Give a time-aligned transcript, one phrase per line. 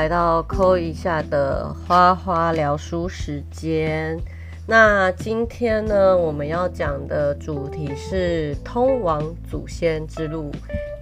[0.00, 4.18] 来到抠一下的花花聊书时间。
[4.66, 10.50] 那今天呢，我们要讲的主题是通往祖先之路。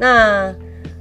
[0.01, 0.53] 那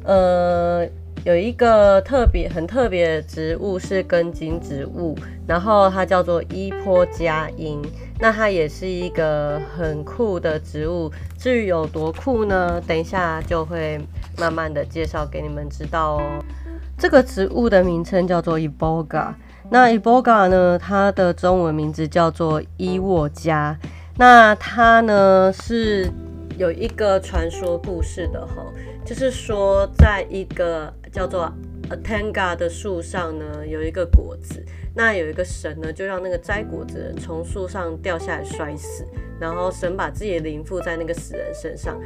[0.04, 0.88] 呃，
[1.24, 7.82] 有一个特别很特别的植物是根茎植物，然后它叫做伊波加因。
[8.20, 11.12] 那它也是一个很酷的植物。
[11.40, 12.80] 至于有多酷呢？
[12.88, 14.00] 等一下就会
[14.38, 16.22] 慢慢的介绍给你们知道哦。
[16.98, 19.34] 这个植物的名称叫做 Iboga。
[19.70, 20.80] 那 Iboga 呢？
[20.80, 23.78] 它的中文名字叫做伊沃加。
[24.18, 26.10] 那它呢是
[26.58, 28.66] 有一个传说故事的哈，
[29.06, 31.52] 就是说在一个叫做
[31.90, 34.66] Atanga 的树上呢，有一个果子。
[34.96, 39.06] 那有一个神呢，就让那个摘果子的人从树上掉下来摔死，
[39.40, 42.00] 然后神把自己的灵附在那个死人身上，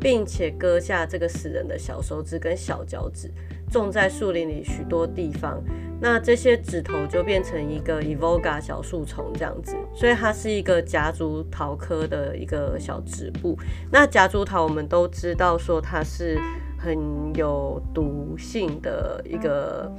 [0.00, 3.30] 并且割下这个死人的小手指跟小脚趾。
[3.70, 5.62] 种在树林里许多地方，
[6.00, 13.56] 那这些指头就变成一个 evoga 小树丛这样子，所以它是一个夹竹桃科的一个小植物。
[13.90, 16.40] 那夹竹桃我们都知道说它是
[16.78, 16.96] 很
[17.34, 19.90] 有毒性的一个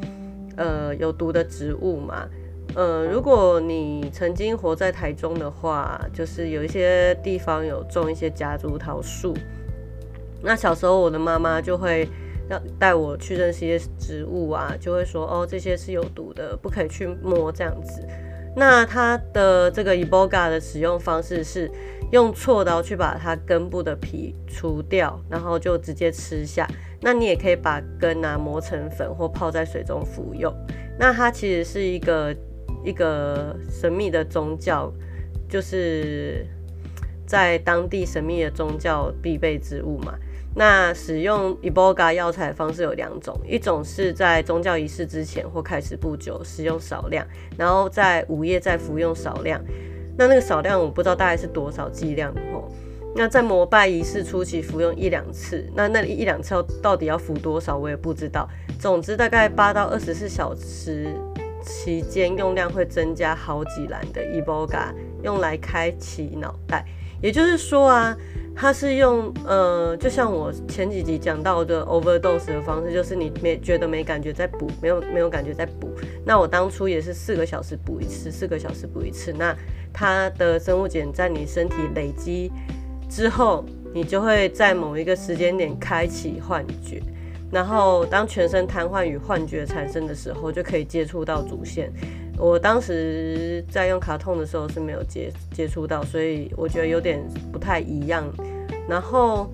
[0.57, 2.27] 呃有毒的植物嘛。
[2.75, 9.35] 呃，如果你曾经活在台中的话，就是有一些地方有种一些夹竹桃树。
[10.41, 12.07] 那小时候我的妈妈就会。
[12.49, 18.05] 要带我去认识一些植物啊，就会说哦，这些是有毒的，不可以去摸这样子。
[18.55, 21.69] 那它的这个 iboga 的使用方式是
[22.11, 26.67] 用锉刀去把它根部的皮除掉，然后就直接吃下。
[26.99, 30.53] 那你也可以把根啊磨成粉或泡在水中服用。
[30.97, 32.35] 那它其实是一个
[32.83, 34.91] 一个神秘的宗教，
[35.47, 36.45] 就是
[37.25, 40.15] 在当地神秘的宗教必备之物嘛。
[40.55, 49.63] 那使用 iboga 药材的方式有两种，一种是在宗教仪式之前或开始不久使用少量，然后在午夜再服用少量。
[50.17, 52.67] 那那个少量我不知道大概是多少剂量哦。
[53.15, 58.49] 那在膜拜仪式初期服用一两次，那那一两次到底要服多少我也不知道。
[58.79, 61.15] 总之大概八到二十四小时
[61.63, 64.93] 期间用量会增加好几兰的 iboga，
[65.23, 66.85] 用来开启脑袋。
[67.21, 68.17] 也就是说啊。
[68.61, 75.89] 它是用呃，就像我前几集讲到的 overdose 的方式，就是你没觉得没感觉再补，没有没有感觉再补。
[76.25, 79.31] 那我当初也是四个小时补一次，四个小时补一次。
[79.31, 79.55] 那
[79.93, 82.51] 它的生物碱在你身体累积
[83.09, 87.01] 之后，你就会在某一个时间点开启幻觉，
[87.49, 91.89] 然后当全身瘫痪与幻觉产生的时候，就可以接触到主线。
[92.39, 98.23] 我当时在用卡通的时候是没有接接触到，所以我觉得有点不太一样。
[98.87, 99.51] 然后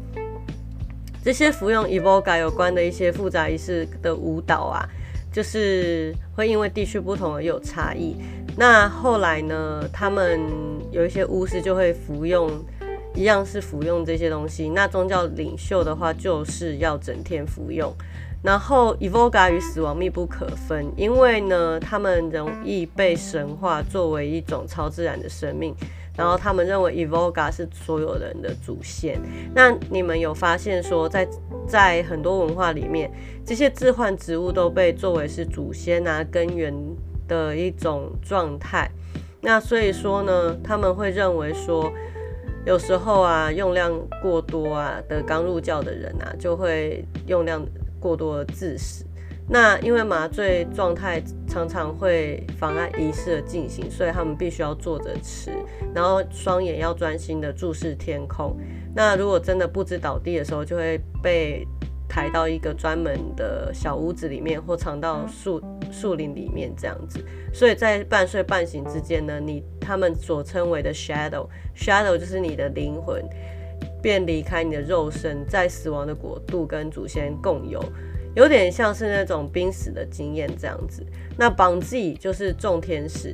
[1.24, 4.88] 这些服用 evoga 有关的一些复杂仪式的舞蹈啊，
[5.34, 8.16] 就是会因为地区不同而有差异。
[8.56, 10.40] 那后来呢，他们
[10.92, 12.50] 有一些巫师就会服用，
[13.16, 14.70] 一样是服用这些东西。
[14.70, 17.94] 那宗教领袖的话，就是要整天服用。
[18.44, 25.74] 然后 evoga 与死亡密不可分，因为呢，他们容易被神化作为一种超自然的生命。
[26.18, 29.20] 然后他们认为 Evoga 是所有人的祖先。
[29.54, 31.28] 那你们有发现说，在
[31.68, 33.12] 在很多文化里面，
[33.46, 36.74] 这些置换植物都被作为是祖先啊根源
[37.28, 38.90] 的一种状态。
[39.42, 41.92] 那所以说呢，他们会认为说，
[42.66, 47.64] 有时候啊用量过多啊的刚入教的人啊，就会用量
[48.00, 49.06] 过多的致死。
[49.48, 55.52] 那因为麻醉状态常常会妨碍仪式的进行，所以他们必须要坐着吃，
[55.94, 58.58] 然后双眼要专心的注视天空。
[58.96, 61.64] 那如果真的不知倒地的时候，就会被
[62.10, 65.62] 抬到一个专门的小屋子里面，或藏到树
[65.96, 67.24] 树林里面这样子。
[67.54, 73.24] 所以在半睡半醒之间呢，你他们所称为的 shadow，shadow 就是你的灵魂，
[74.02, 77.82] 便离开你的肉身，在死亡的国度跟祖先共有。
[78.36, 81.02] 有点像是那种濒死的经验这样子。
[81.38, 83.34] 那绑自己就是众天使，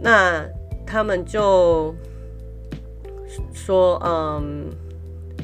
[0.00, 0.42] 那
[0.86, 1.94] 他们就
[3.52, 4.70] 说，嗯，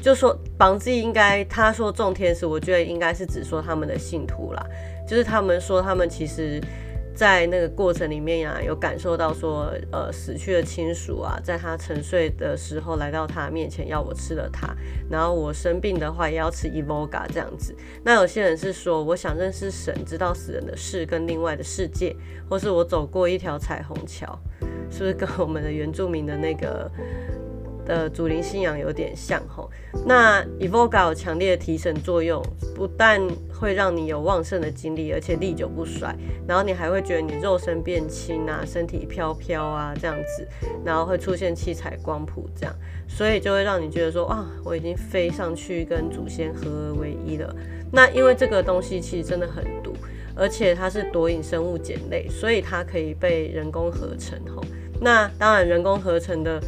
[0.01, 4.65] 就说绑自己应该，他说众天使，我觉得应该是指说他们的信徒啦，
[5.09, 6.61] 就是他们说他们其实。
[7.15, 14.73] 在那个过程里面呀，有感受到说，呃，死去的亲属啊，在他沉睡的时候来到他面前，要我吃了他。
[15.11, 17.75] 然后我生病的话，也要吃 evoga 这样子。
[18.05, 22.15] 那有些人是说，我想认识神，知道死人的事跟另外的世界，
[22.49, 24.39] 或是我走过一条彩虹桥，
[24.89, 26.89] 是不是跟我们的原住民的那个
[27.89, 29.67] 的祖灵信仰有点像吼。
[30.05, 32.39] 那 Evoga 有强烈的提神作用，
[32.75, 33.19] 不但
[33.51, 36.15] 会让你有旺盛的精力，而且历久不衰。
[36.47, 40.47] 然后你还会觉得你肉身变轻啊，身体飘飘啊这样子，
[40.85, 42.75] 然后会出现七彩光谱这样，
[43.07, 47.53] 所以就会让你觉得说啊，我已经飞上去跟祖先合而为一了。
[47.91, 49.93] 那因为这个东西其实真的很毒，
[50.35, 54.63] 而且它是夺影生物碱类，所以它可以被人工合成吼。
[55.01, 56.61] 那当然，人工合成的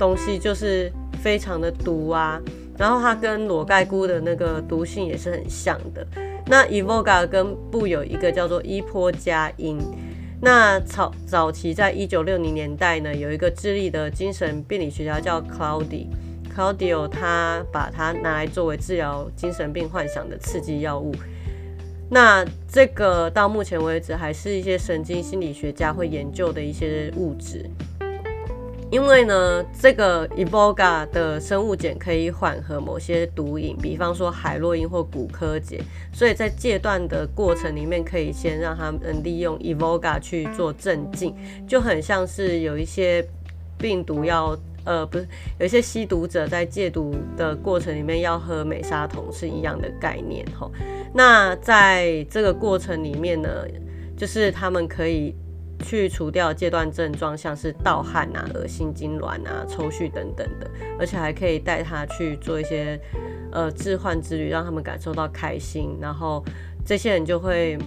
[0.00, 0.90] 东西就是
[1.22, 2.40] 非常的毒啊。
[2.76, 6.04] 然后它跟裸盖菇的那个毒性也是很像的。
[6.46, 9.78] 那 Evoga 跟布有一个叫做伊波加因。
[10.40, 21.14] 那早早期在一九六零年代呢，有一个智利的精神病理学家叫 Claudio，Claudio 他把它拿来作为治疗精神病幻想的刺激药物。
[22.08, 27.68] 那这个到目前为止还是一些神经心理学家会研究的一些物质，
[28.90, 35.78] 因为呢，这个 Evoga 的生物碱可以缓和某些毒瘾，比方说海洛因或骨科碱，
[36.12, 41.34] 所以在戒断的过程里面，可以先让他们利用 Evoga 去做镇静，
[41.68, 43.26] 就很像是有一些
[43.78, 44.58] 病毒要。
[44.86, 45.28] 呃，不是，
[45.58, 50.72] 有一些吸毒者在戒毒的过程里面要喝美沙酮是一样的概念吼。
[51.12, 53.50] 那在这个过程里面呢，
[54.16, 55.34] 就是他们可以
[55.82, 63.00] 去除掉戒断症状，像是盗汗啊、恶心、痉挛啊、抽搐等等的，而且还可以带他去做一些
[63.52, 66.44] 呃置换之旅，让他们感受到开心，然后
[66.84, 67.78] 这些人就会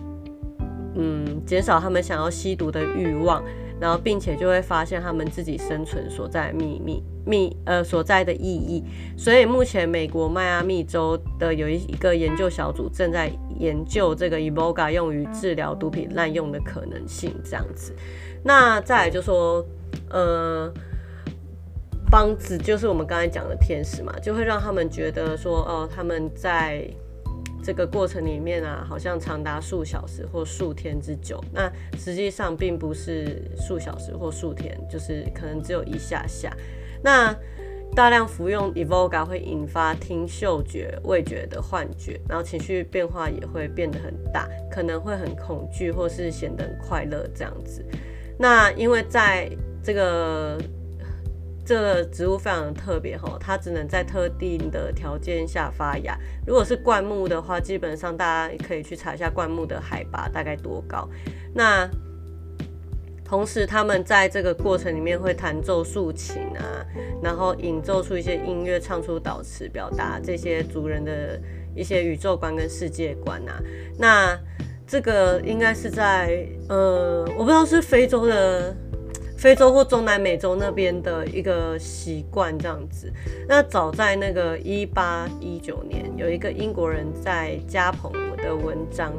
[0.95, 3.43] 嗯减少他们想要吸毒的欲望。
[3.81, 8.81] 然后，并且就会发现他们自己生存所在秘密、秘呃所在的意义。
[9.17, 13.29] 所以，目前美国迈阿密州的有一一个研究小组正在
[13.59, 17.33] 研究这个 Evoga 用于治疗毒品滥用的可能性。
[17.43, 17.93] 这样子，
[18.43, 19.65] 那再来就说，
[20.09, 20.71] 呃，
[22.09, 26.87] 帮子就是我们刚才讲的天使嘛，就会让他们觉得说，哦，他们在。
[27.65, 31.41] 这个过程里面啊，好像长达数小时或数天之久。
[31.53, 36.53] 那实际上并不是数小时或数天，就是可能只有一下下。
[37.01, 37.33] 那
[37.95, 47.85] 大量服用 Evoga 会引发听嗅觉、味觉的幻觉，然后情绪变化也会变得很大，可能会很恐惧或是显得很快乐这样子。
[48.37, 49.47] 那因为在
[49.83, 50.59] 这个
[51.63, 56.17] 这个植物非常的特别哈，它只能在特定的条件下发芽。
[56.47, 61.07] 如果是灌木的话，基本上大家可以去查一下灌木的海拔大概多高。
[61.53, 61.87] 那
[63.23, 66.85] 同时，他们在这个过程里面会弹奏竖琴啊，
[67.21, 71.39] 然后演奏出一些音乐，唱出导词，表达这些族人的
[71.75, 73.61] 一些宇宙观跟世界观啊。
[73.97, 74.39] 那
[74.85, 78.75] 这个应该是在呃，我不知道是非洲的。
[79.35, 83.11] 非洲或中南美洲那边的一个习惯这样子。
[83.45, 89.11] 那早在那个一八一九年，有一个英国人在加蓬的文章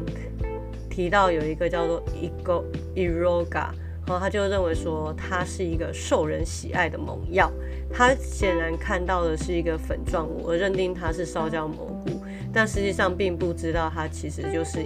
[0.89, 2.65] 提到有一个叫做 Ego
[2.95, 3.67] Eroga，
[4.06, 7.51] 然后他就认为说它是一个受人喜爱的猛药。
[7.93, 14.85] 他显然看到的是一个粉状物，而认定它是烧焦蘑菇，但实际上并不知道它其实就是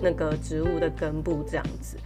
[0.00, 1.96] 那个植物的根部这样子。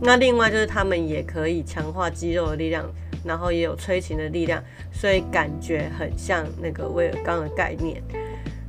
[0.00, 2.88] 那另外就是他们也可以强化肌肉的力量，
[3.24, 4.62] 然后也有催情的力量，
[4.92, 8.00] 所以感觉很像那个威尔刚的概念。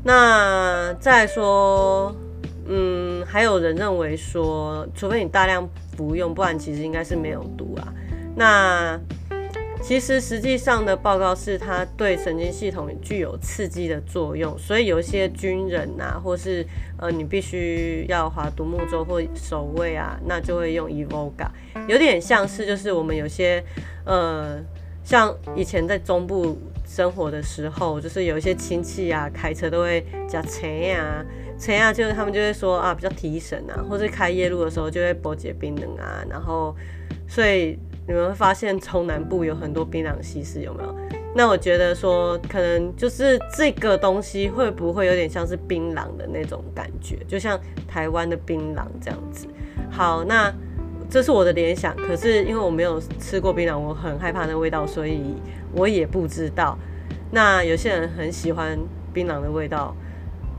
[0.03, 2.15] 那再说，
[2.67, 7.93] 嗯，还有人认为说，除非你大量服用，不然其实应该是没有毒啊。
[8.35, 8.99] 那
[9.81, 16.65] 其实实际上的报告是，它对神经系统具有刺激的作用，所以有一些军人啊，或是
[16.97, 21.47] 呃，你必须要划独木舟或守卫啊，那就会用 Evoga，
[21.87, 23.63] 有点像是就是我们有些
[24.03, 24.59] 呃，
[25.03, 31.23] 像以前在中部生活的时候，就是有一些亲戚啊，开车都会加钱啊，
[31.57, 36.75] 车啊，就是他们就会说啊，比较提神啊，或是开夜路的时候就会波解冰冷啊，然后
[37.27, 37.77] 所以。
[38.09, 40.95] 你们会发现中南部有很多槟榔西施，有没有？
[41.35, 49.45] 那我觉得说，可能就是这个东西会不会有点像是槟榔的那种感觉，就像台湾的槟榔这样子。
[49.91, 50.49] 好，那
[51.09, 55.35] 这是我的联想，可是因为我没有吃过槟榔，我很害怕那味道，所以
[55.73, 56.79] 我也不知道。
[57.29, 58.79] 那有些人很喜欢
[59.11, 59.93] 槟榔的味道，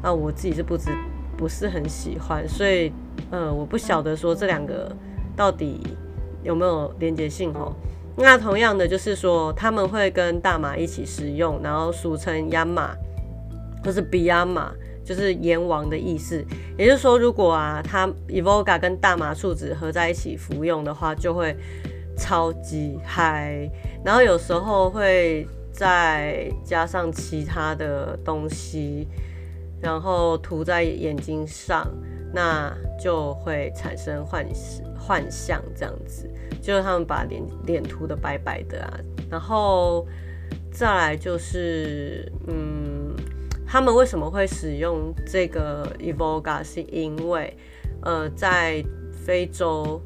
[0.02, 0.90] 那我自己是不知
[1.36, 2.92] 不是很喜欢，所以
[3.30, 4.90] 呃，我不晓得说这两个
[5.36, 5.80] 到底。
[6.44, 7.74] 有没有连接性吼？
[8.16, 12.94] 那同样的就是说，他们会跟大麻一起使用，然后俗称亚麻
[13.84, 14.72] 或是比亚麻，
[15.04, 16.42] 就是阎王的意思。
[16.78, 21.54] 也就是说，如果啊，他 Evoga 跟大麻树脂合在一起服用的话，就会
[22.16, 23.68] 超级嗨，
[24.04, 29.08] 然后有时候会再加上其他的东西，
[29.80, 31.86] 然后涂在眼睛上，
[32.32, 34.46] 那就会产生幻
[34.98, 36.28] 幻象，这样子，
[36.60, 40.06] 就是他们把脸脸涂的白白的啊，然后
[40.70, 43.14] 再来就是，嗯，
[43.66, 46.62] 他们为什么会使用这个 Evoga？
[46.62, 47.56] 是因为，
[48.02, 50.00] 呃，在非洲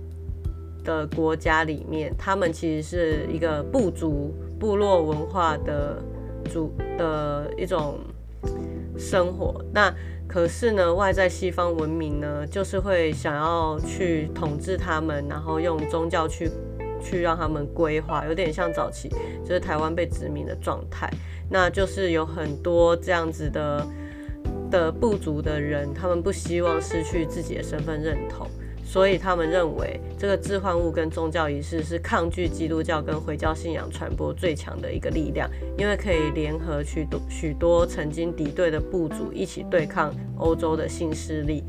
[0.85, 6.02] 的国家里面，他们其实是一个部族部落文化的
[6.50, 7.99] 主的一种
[9.11, 9.92] 生活，那。
[10.28, 16.50] 可是呢，外在西方文明呢，就是会想要去统治他们，然后用宗教去
[17.02, 19.11] 去让他们规划，有点像早期
[19.44, 21.11] 就是台湾被殖民的状态。
[21.50, 23.87] 那就是有很多这样子的
[24.71, 28.49] 的部族的人，他们不希望失去自己的身份认同。
[28.92, 41.64] 所以他们认为，这个置换物跟宗教仪式是抗拒基督教跟回教信仰传播最强的一个力量，因为可以联合许多许多曾经敌对的部族一起对抗欧洲的新势力。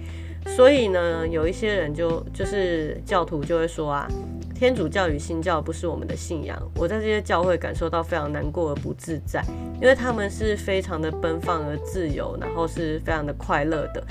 [0.45, 4.05] 所以呢，有一些人就就是教徒就会说啊，
[4.53, 6.61] 天主教与新教不是我们的信仰。
[6.75, 9.41] 我在这些教会感受到非常难过而不自在，
[9.81, 14.03] 因为他们是非常的奔放而自由，然后是非常的快乐的。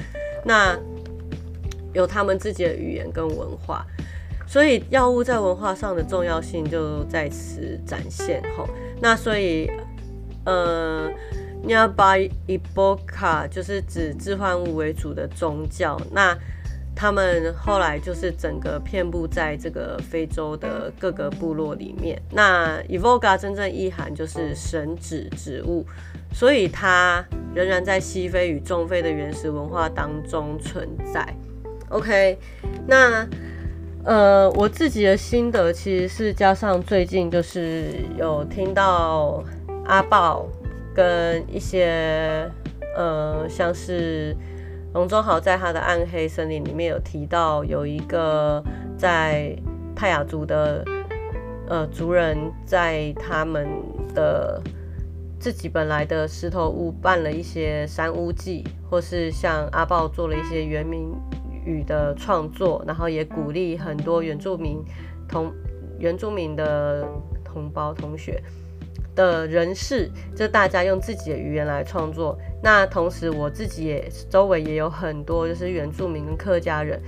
[0.47, 0.79] 那。
[1.93, 3.85] 有他们自己的语言跟文化，
[4.47, 8.69] 所以药物在文化上的重要性就在此展现吼。
[9.01, 9.71] 那所以，
[10.45, 11.11] 呃
[11.63, 16.01] n e a r by Iboka 就是指置换物为主的宗教。
[16.11, 16.37] 那
[16.95, 22.21] 他们后来就是整个遍布在这个非洲的各个部落里面。
[22.31, 25.87] 那 Evoga 真正意涵就是神指植物，
[26.33, 31.35] 所以它仍然在西非与中非的原始文化当中存在。
[31.93, 32.39] OK，
[32.87, 33.29] 那
[34.03, 39.45] 呃，我自己的心得其实是加上最近就是有听到
[39.85, 40.49] 阿豹
[40.95, 42.51] 跟一些
[42.97, 44.35] 呃，像是
[44.95, 48.65] 龙中豪在他的暗黑森林里面有提到，有一个
[48.97, 49.55] 在
[49.95, 50.83] 泰雅族的
[51.69, 53.69] 呃族人在他们
[54.15, 54.63] 的
[55.39, 61.15] 自己本来的石头屋办了一些山屋祭，或是像阿豹做了一些原名。
[61.65, 64.83] 语的创作，然后也鼓励很多原住民
[65.29, 65.53] 同
[65.99, 67.07] 原住民的
[67.45, 68.43] 同胞同学
[69.15, 72.39] 的人士，就大家用自己的语言来创作。
[72.63, 77.01] 那同时我自己也周围也有很多就是原住民跟客家人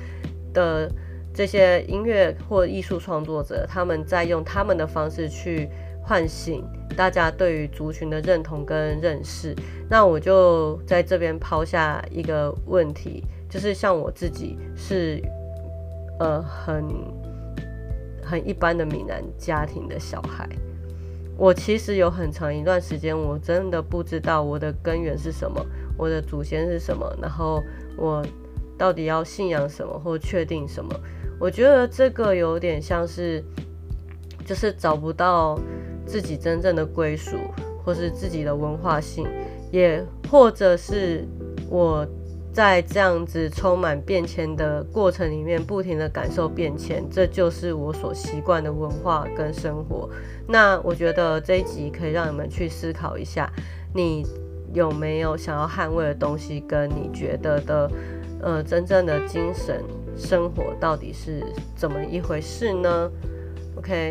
[0.52, 0.90] 的
[1.32, 5.68] 这些音乐或艺术创作者，他们在用他们的方式去
[6.02, 6.64] 唤醒
[6.96, 9.54] 大家对于族群的认同跟认识。
[9.88, 13.25] 那我就在这边抛下一个问题。
[13.54, 15.23] 就是像我自己是，
[16.18, 16.84] 呃，很
[18.20, 20.49] 很一般的闽南家庭的小孩。
[21.38, 25.64] 我其实有很长一段时间，我真的不知道我的根源是什么，
[25.96, 27.62] 我的祖先是什么，然后
[27.96, 28.26] 我
[28.76, 30.92] 到底要信仰什么或确定什么。
[31.38, 33.40] 我觉得这个有点像是，
[34.44, 35.56] 就是找不到
[36.04, 37.37] 自己真正的归属，
[37.84, 39.25] 或是自己的文化性，
[39.70, 41.25] 也或者是
[41.70, 42.04] 我。
[42.54, 50.08] 在这样子充满变迁的过程里面，不停的感受变迁，这就是我所习惯的文化跟生活。
[50.46, 53.52] 那我觉得这一集可以让你们去思考一下，
[53.92, 54.25] 你
[54.73, 57.90] 有没有想要捍卫的东西，跟你觉得的，
[58.40, 59.82] 呃，真正的精神
[60.16, 61.42] 生活到底是
[61.75, 63.11] 怎么一回事呢
[63.76, 64.11] ？OK。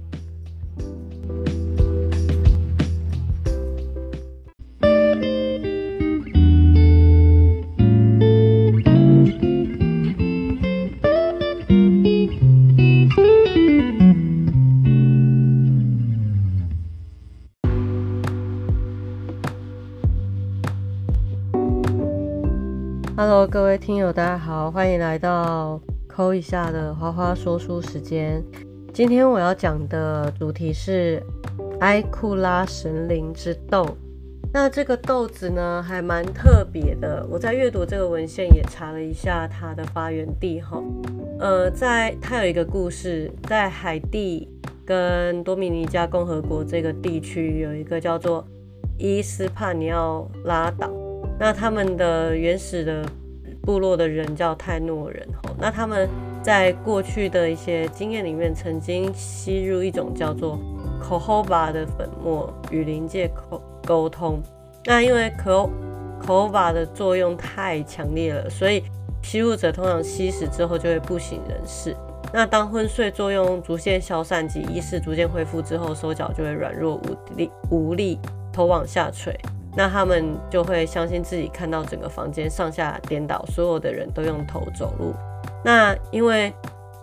[23.53, 28.43] 各位听友，大家好，欢迎来到抠一下的花花说书时间。
[28.91, 31.21] 今天我要讲的主题是
[31.81, 33.95] 埃库拉神灵之豆。
[34.51, 37.23] 那这个豆子呢，还蛮特别的。
[37.29, 40.81] 我在阅读这个文献也查了一下它的发源地哈。
[41.39, 44.49] 呃，在它有一个故事，在海地
[44.83, 48.43] 跟多米尼加共和国这个地区有一个叫做
[48.97, 50.89] 伊斯帕尼奥拉岛。
[51.39, 53.05] 那他们的原始的
[53.63, 55.27] 部落的人叫泰诺人，
[55.57, 56.07] 那他们
[56.43, 60.59] 在过去的一些经验里面，曾经吸入一种叫做
[61.01, 64.41] Kohova 的粉末与灵界沟沟通。
[64.85, 65.69] 那因为 Ko
[66.21, 68.83] Kohova 的作用太强烈了，所以
[69.21, 71.95] 吸入者通常吸食之后就会不省人事。
[72.33, 78.19] 那当昏睡作用逐渐消散及意识逐渐恢复之后，手脚就会软弱无力无力。
[78.51, 79.35] 头往下垂，
[79.75, 85.13] 那他们就会相信自己看到整个房间上下颠倒，所有的人都用头走路。
[85.63, 86.53] 那因为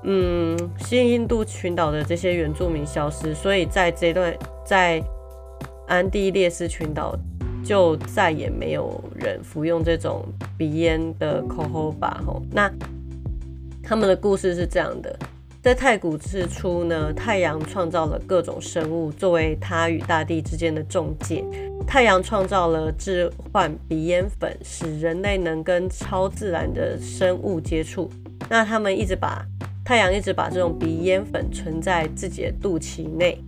[0.03, 4.35] 嗯，新印度群岛的这些原住民消失，所以在这段
[4.65, 5.03] 在
[5.87, 7.15] 安第列斯群岛
[7.65, 10.25] 就再也没有人服用这种
[10.57, 12.41] 鼻烟的 cohoba 吼。
[12.50, 12.73] 那
[13.83, 15.19] 他们的故事是这样的。
[15.62, 21.45] 在太古之初呢，太阳创造了各种生物，作为它与大地之间的中介。
[21.87, 28.11] 太阳创造了置换鼻烟粉，使人类能跟超自然的生物接触。
[28.49, 29.45] 那他们一直把
[29.85, 33.38] 太阳一直把这种鼻烟粉存在自己的肚脐内。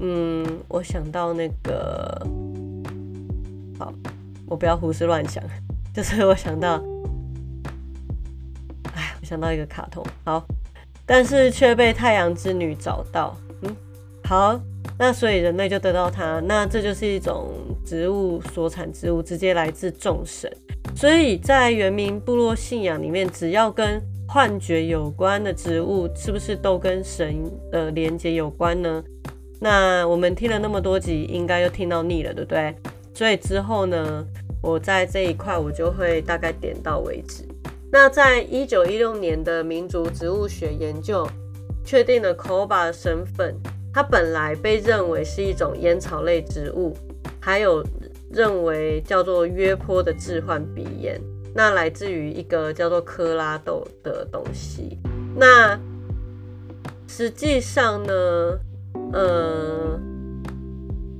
[0.00, 2.26] 嗯，我想到那个，
[3.78, 3.90] 好，
[4.44, 5.42] 我不要胡思乱想，
[5.94, 6.74] 就是我想到，
[8.94, 10.46] 哎，我想到一个卡通，好。
[11.06, 13.76] 但是却被太阳之女找到，嗯，
[14.24, 14.58] 好，
[14.98, 17.50] 那所以人类就得到它，那这就是一种
[17.84, 20.50] 植物所产之物，直接来自众神。
[20.96, 29.02] 所以在原民部落信仰里面，只要跟幻觉有关的植物，是不是都跟神的连接有关呢？
[29.60, 32.74] 那我们听了那么多集，应该又听到腻了，对不对？
[33.12, 34.26] 所以之后呢，
[34.62, 37.44] 我在这一块我就会大概点到为止。
[37.94, 41.24] 那在一九一六年的民族植物学研究
[41.84, 43.54] 确定了 Coba 的身份，
[43.92, 46.92] 它本来被认为是一种烟草类植物，
[47.38, 47.84] 还有
[48.32, 51.20] 认为叫做约坡的置换鼻炎，
[51.54, 54.98] 那来自于一个叫做科拉豆的东西。
[55.36, 55.78] 那
[57.06, 58.58] 实际上呢，
[59.12, 60.00] 呃。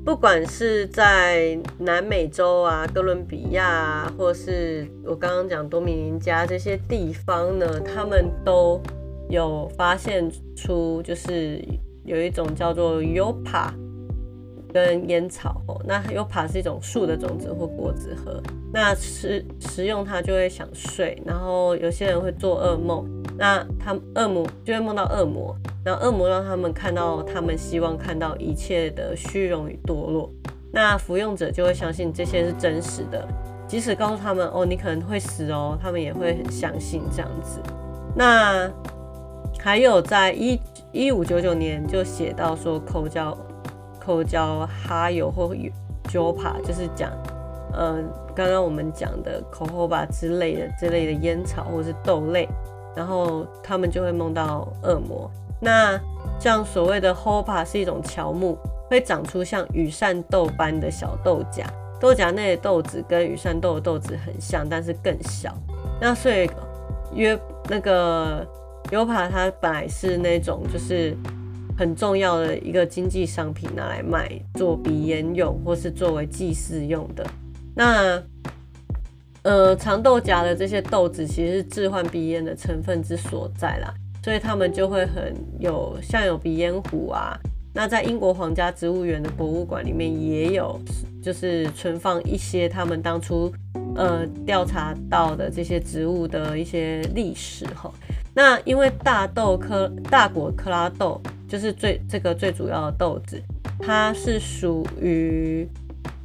[0.05, 8.79] 不管是在南美洲啊、哥伦比亚啊，或是我刚刚讲多米尼加这些地方呢，他们都
[9.31, 11.65] 有发现出，就是
[12.05, 13.71] 有一种叫做 Yopa
[14.75, 15.81] 跟烟草哦。
[15.87, 18.43] 那 Yopa 是一种树的种子或果子核，
[18.75, 23.24] 那食食用它就会想睡，然后有些人会做噩梦。
[23.37, 30.31] 那他恶魔就会梦到恶魔，然后恶魔让他们看到他们希望看到一切的虚荣与堕落。
[30.73, 33.27] 那服用者就会相信这些是真实的，
[33.67, 37.61] 即使告诉他们哦，你可能会死哦，他们也会很相信这样子。
[38.15, 38.71] 那
[39.61, 40.61] 还有在一
[40.93, 43.37] 一五九九年就写到说，口交
[44.01, 45.55] 口交哈油或
[46.05, 47.11] jopa，就是讲，
[47.73, 52.49] 嗯，刚刚我们讲的口后吧之类的之类的烟草或是豆类。
[52.97, 55.31] 然后他们就会梦到恶魔。
[55.61, 55.99] 那
[56.39, 58.59] 像所谓的 Hopa 是一种乔木，
[58.91, 61.65] 会长出像羽扇豆般的小豆荚。
[62.01, 65.57] 豆荚内的豆子跟羽扇豆的豆子很像，但是更小。
[66.01, 66.51] 那所以
[67.15, 68.47] 约那个
[68.91, 71.17] Yopa 它本来是那种就是
[71.79, 77.25] 很重要的一个经济商品，拿来卖做鼻烟用，或是作为祭祀用的。
[77.75, 78.23] 那
[79.45, 87.39] 呃，长豆荚的这些豆子其实是置换鼻烟的成分之所在啦，所以他们就会很有像有鼻烟壶啊。
[87.75, 90.81] 那在英国皇家植物园的博物馆里面也有，
[91.23, 93.53] 就是存放一些他们当初
[93.95, 97.93] 呃调查到的这些植物的一些历史哈。
[98.33, 103.43] 那因为大豆科大果克拉豆就是最这个最主要的豆子，
[103.81, 105.69] 它是属于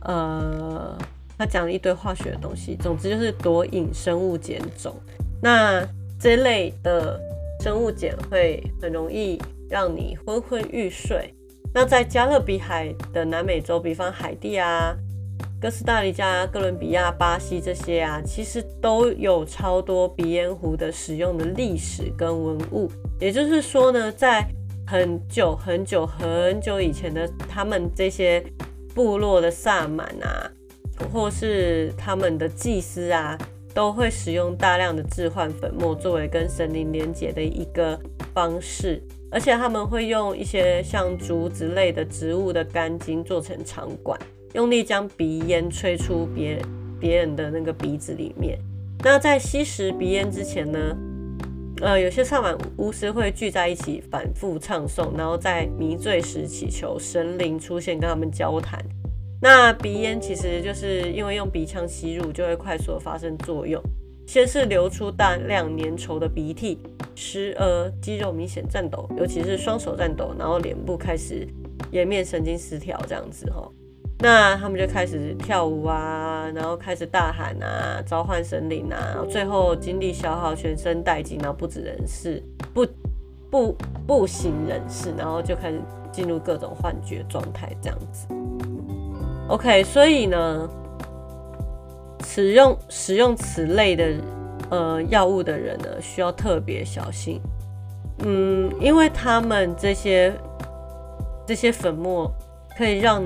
[0.03, 0.97] 呃。
[1.39, 4.93] 他讲了一堆化学的东西，总之就是多引生物碱种。
[5.41, 5.81] 那
[6.19, 7.17] 这类的
[7.63, 11.33] 生物碱会很容易让你昏昏欲睡。
[11.73, 14.93] 那在加勒比海的南美洲，比方海地啊、
[15.61, 22.91] 哥斯达黎加、哥伦比亚、巴西这些啊，其实都有超多鼻烟壶的使用的历史跟文物。
[23.17, 24.45] 也就是说呢，在
[24.85, 28.43] 很久很久很久以前的他们这些
[28.93, 30.51] 部落的萨满啊。
[31.11, 33.37] 或是他们的祭司啊，
[33.73, 37.99] 都会使用大量的置换粉末作为跟神灵连接的一个
[38.33, 44.19] 方式，而且他们会用一些像竹子类的植物的干茎做成长管，
[44.53, 46.61] 用力将鼻烟吹出别
[46.99, 48.59] 别人的那个鼻子里面。
[49.03, 50.97] 那在吸食鼻烟之前呢，
[51.81, 58.83] 呃，有些萨满巫师会聚在一起反复唱诵，然后在迷醉时祈求神灵出现跟他们交谈。
[59.41, 63.81] 那鼻烟其实就是因为用鼻腔吸入，就会快速发生作用。
[64.27, 66.77] 先是流出大量粘稠的鼻涕，
[67.15, 71.47] 时而肌肉明显颤抖，尤其是双手颤抖，然后脸部开始
[71.91, 73.67] 颜面神经失调这样子哈。
[74.19, 82.85] 那他们就开始跳舞啊，然后开始大喊啊，召唤神灵啊，最后精力消耗，全身殆尽，然后不止人事，不
[83.49, 83.75] 不
[84.05, 88.27] 不省人事，然后就开始进入各种幻觉状态这样子。
[89.49, 90.69] OK，所以呢，
[92.23, 94.13] 使用使用此类的
[94.69, 97.41] 呃药物的人呢，需要特别小心。
[98.19, 100.31] 嗯，因为他们这些
[101.47, 102.31] 这些粉末
[102.77, 103.23] 可以让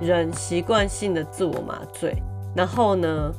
[0.00, 2.12] 人习惯性的自我麻醉，
[2.56, 3.32] 然后呢，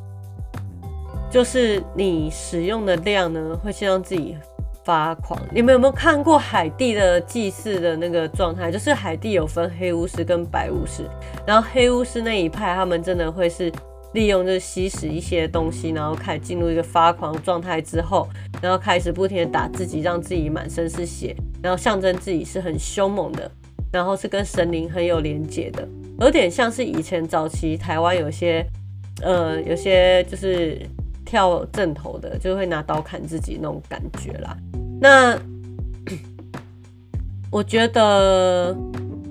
[1.30, 4.38] 就是你使用的量呢，会先让自己。
[4.84, 5.40] 发狂！
[5.52, 8.72] 你们有没有看过海地的祭祀的那个状态？
[8.72, 11.10] 就是海地有分黑巫师跟白巫师，
[11.48, 13.72] 然后黑巫师那一派，他们真的会是
[14.14, 18.28] 利用就是吸食一些东西，然后开始进入一个发狂状态之后，
[18.62, 23.50] 然后开始不停的打自己，让自己满身是血，然后象征自己是很凶猛的，
[23.92, 25.88] 然后是跟神灵很有连结的，
[26.20, 28.66] 有点像是以前早期台湾有些
[29.22, 30.80] 呃有些就是
[31.26, 34.56] 跳正头的，就会拿刀砍自己那种感觉啦。
[35.04, 35.38] 那
[37.52, 38.74] 我觉得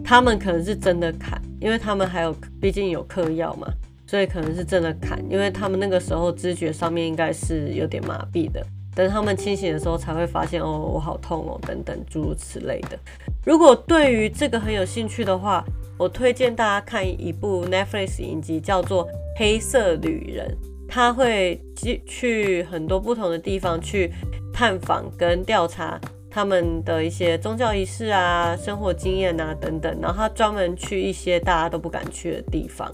[0.04, 3.66] 他们可能是真的砍，因为他们还有毕竟有嗑药嘛，
[4.06, 8.62] 所以可能是真的砍，因为他们那个时候知觉上面应该是有点麻痹的，
[8.94, 12.98] 等他们清醒的时候才会发现哦，我好痛哦，等等诸如此类的。
[13.42, 15.64] 如果对于这个很有兴趣的话，
[15.96, 19.06] 我推荐大家看一部 Netflix 影集，叫做
[19.38, 20.46] 《黑色旅人》，
[20.86, 24.12] 他会去去很多不同的地方去。
[24.52, 32.90] 探访跟调查他们的一些宗教仪式啊、生活经验啊等等，然后他专门去一些大家都不敢去的地方。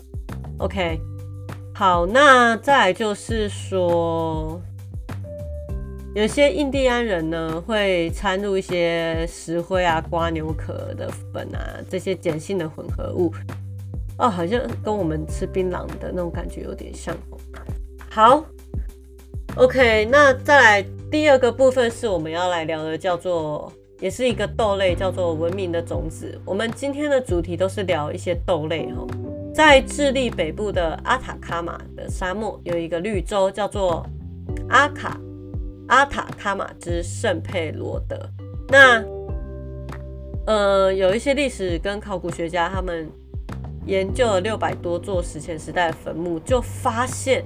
[0.58, 1.00] OK，
[1.72, 4.60] 好，那再来就是说，
[6.16, 13.32] 有些印第安人呢会掺入一些石灰啊、瓜牛壳的粉啊这些碱性的混合物，
[14.18, 17.16] 哦，好像跟我们吃槟榔的那种感觉有点像。
[18.10, 18.44] 好
[19.54, 20.86] ，OK，那再来。
[21.10, 26.38] 第二个部分是我们要来聊的，叫做也是一个豆类，叫做文明的种子。
[26.44, 29.06] 我们今天的主题都是聊一些豆类哈。
[29.54, 34.06] 在智利北部的阿塔卡马的沙漠，有一个绿洲叫做
[34.68, 35.18] 阿卡
[35.88, 38.28] 阿塔卡马之圣佩罗德。
[38.68, 39.02] 那
[40.46, 43.10] 呃，有一些历史跟考古学家他们
[43.86, 47.42] 研究了六百多座史前时代的坟墓，就发现。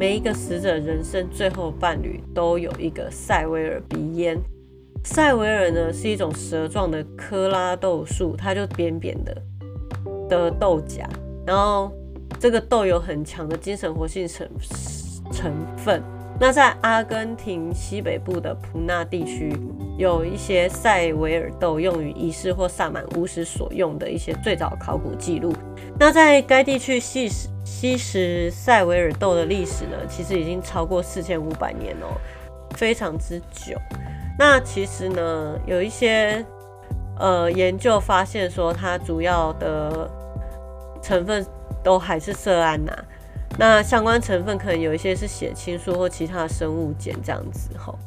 [0.00, 4.34] 每一个死者人生最后伴侣都有一个塞维尔鼻烟。
[5.04, 9.42] 塞维尔呢是一种蛇状的科拉豆树，它就扁扁的
[10.26, 11.06] 的豆荚，
[11.46, 11.92] 然后
[12.38, 14.48] 这个豆有很强的精神活性成
[15.30, 16.02] 成分。
[16.40, 19.54] 那在阿根廷西北部的普纳地区，
[19.98, 25.54] 有一些塞维尔豆用于仪式或萨满巫师所用的一些最早考古记录。
[25.98, 32.16] 那在该地区吸食吸食塞维尔豆的历史呢，其实已经超过四千五百年哦，
[32.74, 33.76] 非常之久。
[34.38, 36.42] 那其实呢，有一些
[37.18, 40.10] 呃研究发现说，它主要的
[41.02, 41.44] 成分
[41.82, 42.92] 都还是色胺呐。
[43.58, 47.98] 那相关成分可能有一些是血清素或其他生物碱这样子吼。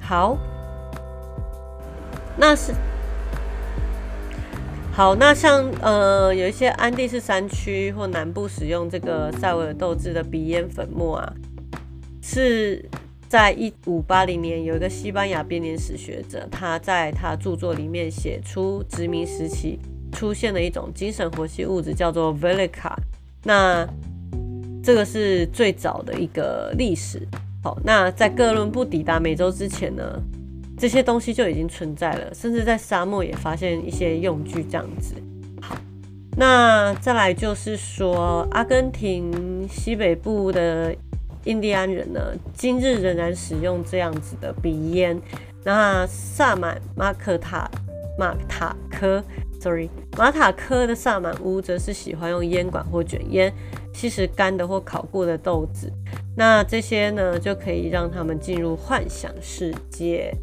[0.00, 0.38] 好，
[2.36, 2.72] 那是
[4.92, 11.32] 好，那像呃有一些安第斯山区或南部使用这个塞维尔豆制的鼻烟粉末啊，
[12.22, 12.88] 是
[13.28, 19.80] 在一五八零年有一个西班牙编年史学者，他在他著作里面写出殖民时期
[20.12, 22.94] 出现的一种精神活性物质叫做 Velica，
[23.42, 23.88] 那。
[24.82, 27.26] 这个是最早的一个历史。
[27.62, 30.20] 好，那在哥伦布抵达美洲之前呢，
[30.76, 35.14] 这些东西就已经存在了，甚至在沙漠也发现一些用具这样子。
[35.60, 35.76] 好，
[36.36, 40.92] 那再来就是说，阿根廷西北部的
[41.44, 42.20] 印第安人呢，
[42.52, 45.16] 今日仍然使用这样子的鼻烟。
[45.64, 47.70] 那萨满马可塔
[48.18, 49.22] 马塔科
[49.60, 53.52] ，sorry，马塔科的萨满屋则是喜欢用烟管或卷烟。
[53.94, 55.92] 吸食干的或烤过的豆子，
[56.36, 60.34] 那这些呢就可以让他们进入幻想世界。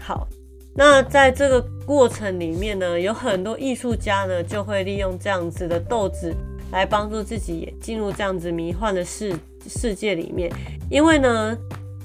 [0.00, 0.26] 好，
[0.74, 6.34] 那在这个过程里面呢，有很多艺术家呢就会利用这样子的豆子
[6.72, 9.34] 来帮助自己也进入这样子迷幻的世
[9.66, 10.50] 世界里面。
[10.88, 11.58] 因为呢，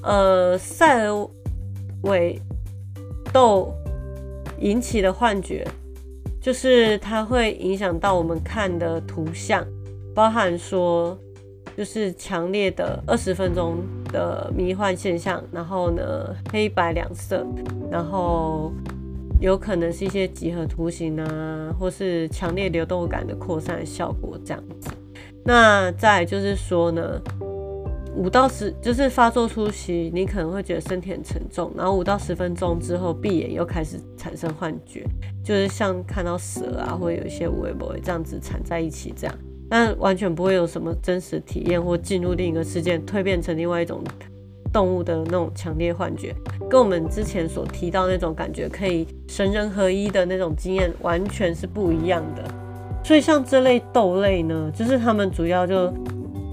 [0.03, 1.27] 呃，塞尔
[2.01, 2.39] 韦
[3.31, 3.73] 豆
[4.59, 5.65] 引起的幻觉，
[6.41, 9.65] 就是它会影响到我们看的图像。
[10.15, 11.15] 包含说，
[11.75, 17.45] 就是强烈的二十分钟的迷幻现象，然后呢，黑白两色，
[17.91, 18.71] 然后
[19.41, 24.89] 有可能是一些几何图形啊，或是强烈流动感的扩散效果这样子。
[25.43, 27.21] 那再就是说呢，
[28.15, 35.05] 五到十就是发作初期，你可能会觉得身体很沉重，然后五到十分钟之后闭眼又开始产生幻觉，
[35.43, 39.35] 就是像看到蛇啊，或有一些微波这样子缠在一起这样。
[39.69, 44.03] 但完全不会有什么真实体验或进入另一个世界，蜕变成另外一种
[44.71, 46.35] 动物的那种强烈幻觉，
[46.69, 52.43] 跟我们之前所提到那种感觉可以神人合一的那种经验完全是不一样的。
[53.03, 55.93] 所以像这类豆类呢，就是他们主要就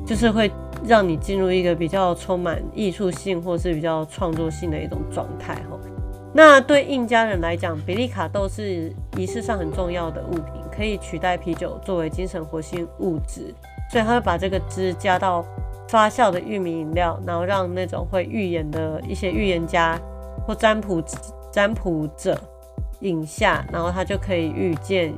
[0.06, 0.50] 就是会
[0.86, 5.78] 让你进入一个比较充满艺术性或是比较创作性的一种状态哈。
[6.34, 13.54] 那对印加人来讲，比利卡豆是仪式上很重要的物品，可以取代啤酒作为精神活性物质，
[13.90, 15.44] 所以他会把这个汁加到
[15.88, 20.00] 发酵的玉米饮料，然后让那种会预言的一些预言家
[20.46, 21.02] 或占卜
[21.52, 22.40] 占卜者
[23.00, 25.12] 饮下，然后他就可以预见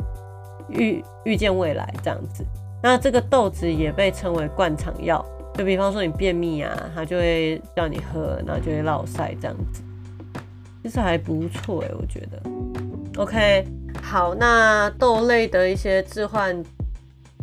[0.68, 2.44] 预预见未来这样子。
[2.82, 9.82] 那这个豆子也被称为灌肠药，就比方说你便秘啊，他就会叫你喝，然后就会落塞这样子。
[10.82, 12.42] 其实还不错哎，我觉得。
[13.16, 13.64] OK，
[14.02, 16.62] 好，那豆类的一些置换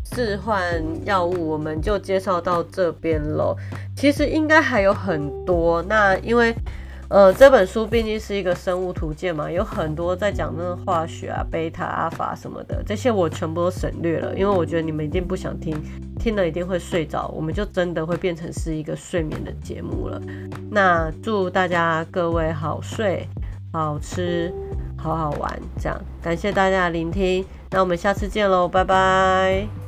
[0.03, 3.55] 置换药物，我们就介绍到这边喽。
[3.95, 6.55] 其实应该还有很多，那因为。
[7.13, 15.75] 呃，这本书毕竟是一个生物图鉴嘛，有很多在讲那个化学啊、贝塔、阿法什么的，这些我全部都省略了，因为我觉得你们一定不想听，
[16.17, 20.21] 听了一定会睡着，我们就真的会变成是一个睡眠的节目了。
[20.71, 23.27] 那祝大家各位好睡、
[23.73, 24.49] 好吃、
[25.01, 29.80] 好好玩，这样感谢大家的聆听，那我们下次见喽，拜拜。